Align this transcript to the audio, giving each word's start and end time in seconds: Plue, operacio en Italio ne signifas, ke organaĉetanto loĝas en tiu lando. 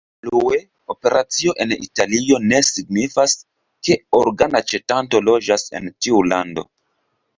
Plue, 0.25 0.59
operacio 0.93 1.53
en 1.65 1.73
Italio 1.87 2.39
ne 2.53 2.61
signifas, 2.69 3.35
ke 3.89 3.99
organaĉetanto 4.21 5.23
loĝas 5.29 5.67
en 5.81 5.93
tiu 6.07 6.25
lando. 6.33 6.67